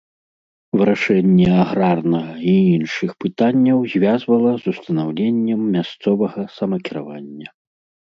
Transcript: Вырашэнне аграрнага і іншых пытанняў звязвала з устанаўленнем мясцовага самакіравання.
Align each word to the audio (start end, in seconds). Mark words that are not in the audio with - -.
Вырашэнне 0.79 1.47
аграрнага 1.63 2.33
і 2.51 2.53
іншых 2.77 3.11
пытанняў 3.25 3.83
звязвала 3.93 4.51
з 4.63 4.73
устанаўленнем 4.73 5.61
мясцовага 5.77 6.41
самакіравання. 6.57 7.47